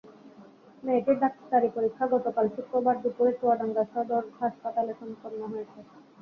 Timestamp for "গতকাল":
2.13-2.45